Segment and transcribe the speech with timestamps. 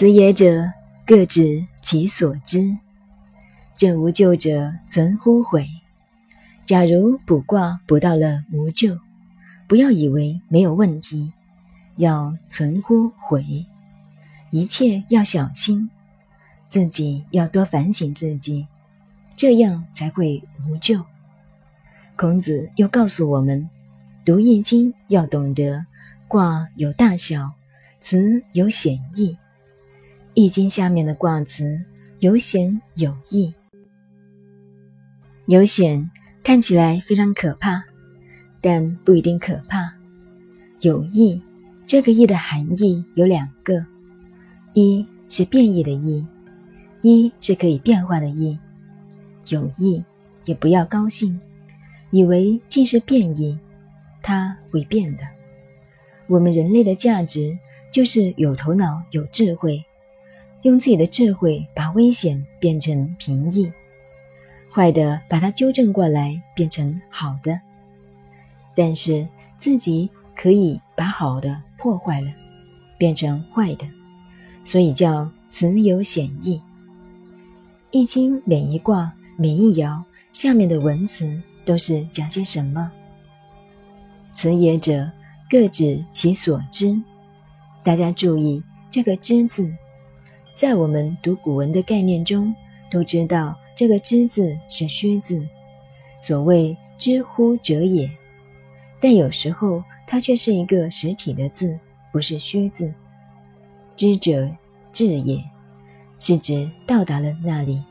[0.00, 0.72] 此也者，
[1.04, 2.74] 各执其所知。
[3.76, 5.68] 正无咎者，存乎悔。
[6.64, 8.98] 假如卜卦卜到了无咎，
[9.68, 11.34] 不要以为没有问题，
[11.96, 13.66] 要存乎悔。
[14.48, 15.90] 一切要小心，
[16.66, 18.66] 自己要多反省自己，
[19.36, 21.04] 这样才会无咎。
[22.16, 23.68] 孔子又告诉我们，
[24.24, 25.84] 读易经要懂得
[26.26, 27.52] 卦有大小，
[28.00, 29.36] 辞有显义。
[30.34, 31.82] 易经下面的卦辞
[32.20, 33.52] 有险有义，
[35.46, 36.10] 有险。
[36.42, 37.84] 看起来非常可怕，
[38.62, 39.92] 但不一定可怕。
[40.80, 41.40] 有义，
[41.86, 43.84] 这个义的含义有两个：
[44.72, 46.24] 一是变异的异，
[47.02, 48.58] 一是可以变化的异。
[49.48, 50.02] 有义
[50.46, 51.38] 也不要高兴，
[52.10, 53.56] 以为既是变异，
[54.22, 55.22] 它会变的。
[56.26, 57.56] 我们人类的价值
[57.92, 59.84] 就是有头脑、有智慧，
[60.62, 63.70] 用自己的智慧把危险变成平易。
[64.72, 67.60] 坏的，把它纠正过来，变成好的。
[68.74, 69.26] 但是
[69.58, 72.30] 自己可以把好的破坏了，
[72.96, 73.86] 变成坏的，
[74.64, 76.60] 所以叫此有显义。
[77.90, 80.00] 易经每一卦、每一爻
[80.32, 81.28] 下面的文字
[81.64, 82.90] 都是讲些什么？
[84.32, 85.10] 此也者，
[85.50, 86.96] 各指其所知。
[87.82, 89.68] 大家注意这个“知”字，
[90.60, 92.54] 在我们读古文的概念中
[92.90, 93.56] 都知道。
[93.74, 95.42] 这个“知”字是虚字，
[96.20, 98.10] 所谓“知乎者也”，
[99.00, 101.78] 但有时候它却是一个实体的字，
[102.12, 102.92] 不是虚字。
[103.96, 104.50] 知者
[104.92, 105.42] 至也，
[106.18, 107.82] 是指到达了那里。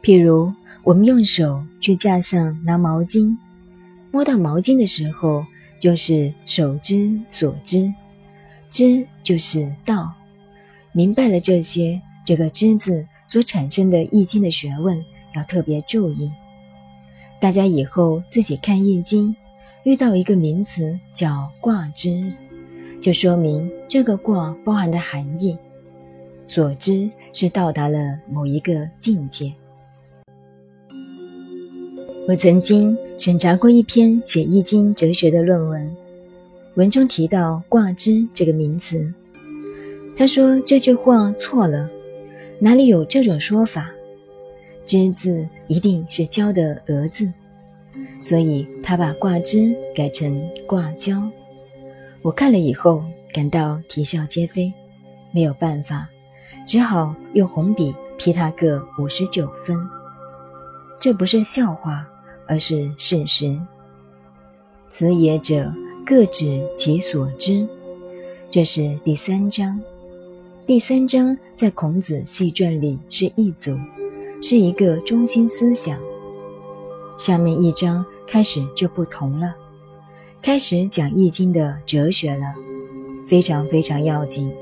[0.00, 0.52] 譬如
[0.84, 3.36] 我们用手去架上拿毛巾，
[4.12, 5.44] 摸到毛巾的时候，
[5.80, 7.92] 就是手之所知，
[8.70, 10.14] 知就是道。
[10.96, 13.06] 明白了这些，这个“知”字。
[13.28, 16.30] 所产生的易经的学问要特别注意，
[17.40, 19.34] 大家以后自己看易经，
[19.82, 22.32] 遇到一个名词叫卦之，
[23.02, 25.58] 就说明这个卦包含的含义。
[26.46, 27.98] 所知是到达了
[28.30, 29.52] 某一个境界。
[32.28, 35.96] 我曾经审查过一篇写易经哲学的论文，
[36.76, 39.12] 文中提到“卦之”这个名词，
[40.16, 41.90] 他说这句话错了。
[42.58, 43.90] 哪里有这种说法
[44.86, 47.30] ？“之”字一定是教的“鹅”字，
[48.22, 51.22] 所以他把“挂之”改成“挂胶”。
[52.22, 54.72] 我看了以后感到啼笑皆非，
[55.32, 56.08] 没有办法，
[56.66, 59.76] 只好用红笔批他个五十九分。
[60.98, 62.08] 这不是笑话，
[62.48, 63.54] 而是事实。
[64.88, 65.70] 此也者，
[66.06, 67.68] 各指其所知。
[68.50, 69.78] 这是第三章。
[70.66, 73.78] 第三章在孔子系传里是一组，
[74.42, 75.96] 是一个中心思想。
[77.16, 79.54] 下面一章开始就不同了，
[80.42, 82.52] 开始讲易经的哲学了，
[83.28, 84.52] 非常非常要紧。